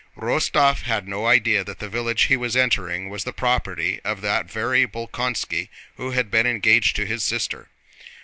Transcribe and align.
Rostóv 0.17 0.81
had 0.81 1.07
no 1.07 1.27
idea 1.27 1.63
that 1.63 1.77
the 1.77 1.87
village 1.87 2.23
he 2.23 2.35
was 2.35 2.55
entering 2.55 3.07
was 3.11 3.23
the 3.23 3.31
property 3.31 3.99
of 4.03 4.21
that 4.21 4.49
very 4.49 4.87
Bolkónski 4.87 5.69
who 5.97 6.09
had 6.09 6.31
been 6.31 6.47
engaged 6.47 6.95
to 6.95 7.05
his 7.05 7.23
sister. 7.23 7.69